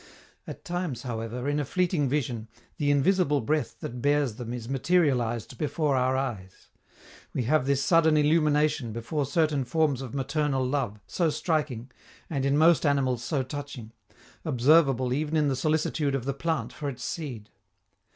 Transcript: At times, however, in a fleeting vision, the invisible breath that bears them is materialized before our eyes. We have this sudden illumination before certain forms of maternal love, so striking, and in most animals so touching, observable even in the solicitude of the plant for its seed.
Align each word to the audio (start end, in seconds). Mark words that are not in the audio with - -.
At 0.47 0.65
times, 0.65 1.03
however, 1.03 1.47
in 1.47 1.59
a 1.59 1.63
fleeting 1.63 2.09
vision, 2.09 2.47
the 2.77 2.89
invisible 2.89 3.39
breath 3.39 3.79
that 3.81 4.01
bears 4.01 4.33
them 4.37 4.51
is 4.51 4.67
materialized 4.67 5.59
before 5.59 5.95
our 5.95 6.17
eyes. 6.17 6.69
We 7.35 7.43
have 7.43 7.67
this 7.67 7.83
sudden 7.83 8.17
illumination 8.17 8.93
before 8.93 9.27
certain 9.27 9.63
forms 9.63 10.01
of 10.01 10.15
maternal 10.15 10.65
love, 10.65 10.99
so 11.05 11.29
striking, 11.29 11.91
and 12.31 12.47
in 12.47 12.57
most 12.57 12.83
animals 12.83 13.23
so 13.23 13.43
touching, 13.43 13.91
observable 14.43 15.13
even 15.13 15.35
in 15.35 15.49
the 15.49 15.55
solicitude 15.55 16.15
of 16.15 16.25
the 16.25 16.33
plant 16.33 16.73
for 16.73 16.89
its 16.89 17.03
seed. 17.03 17.51